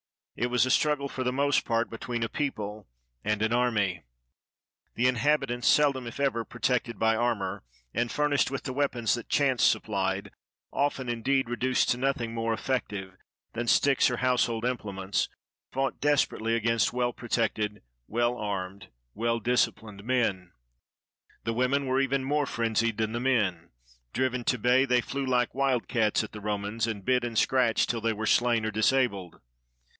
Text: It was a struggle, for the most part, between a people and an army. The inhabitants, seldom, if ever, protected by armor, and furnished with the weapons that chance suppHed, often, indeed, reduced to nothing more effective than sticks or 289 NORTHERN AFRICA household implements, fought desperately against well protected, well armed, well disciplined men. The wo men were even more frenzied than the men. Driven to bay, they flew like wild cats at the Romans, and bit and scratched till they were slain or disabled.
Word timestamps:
It 0.35 0.47
was 0.49 0.65
a 0.65 0.71
struggle, 0.71 1.07
for 1.07 1.23
the 1.23 1.31
most 1.31 1.63
part, 1.63 1.91
between 1.91 2.23
a 2.23 2.29
people 2.29 2.87
and 3.23 3.43
an 3.43 3.53
army. 3.53 4.01
The 4.95 5.05
inhabitants, 5.05 5.67
seldom, 5.67 6.07
if 6.07 6.19
ever, 6.19 6.43
protected 6.43 6.97
by 6.97 7.15
armor, 7.15 7.61
and 7.93 8.11
furnished 8.11 8.49
with 8.49 8.63
the 8.63 8.73
weapons 8.73 9.13
that 9.13 9.29
chance 9.29 9.61
suppHed, 9.63 10.29
often, 10.73 11.07
indeed, 11.09 11.47
reduced 11.47 11.89
to 11.89 11.97
nothing 11.97 12.33
more 12.33 12.51
effective 12.53 13.15
than 13.53 13.67
sticks 13.67 14.09
or 14.09 14.17
289 14.17 14.17
NORTHERN 14.17 14.57
AFRICA 14.57 14.57
household 14.57 14.65
implements, 14.65 15.29
fought 15.71 16.01
desperately 16.01 16.55
against 16.55 16.91
well 16.93 17.13
protected, 17.13 17.83
well 18.07 18.35
armed, 18.35 18.87
well 19.13 19.39
disciplined 19.39 20.03
men. 20.03 20.53
The 21.43 21.53
wo 21.53 21.67
men 21.67 21.85
were 21.85 22.01
even 22.01 22.23
more 22.23 22.47
frenzied 22.47 22.97
than 22.97 23.11
the 23.11 23.19
men. 23.19 23.69
Driven 24.13 24.43
to 24.45 24.57
bay, 24.57 24.85
they 24.85 25.01
flew 25.01 25.25
like 25.27 25.53
wild 25.53 25.87
cats 25.87 26.23
at 26.23 26.31
the 26.31 26.41
Romans, 26.41 26.87
and 26.87 27.05
bit 27.05 27.23
and 27.23 27.37
scratched 27.37 27.91
till 27.91 28.01
they 28.01 28.13
were 28.13 28.25
slain 28.25 28.65
or 28.65 28.71
disabled. 28.71 29.39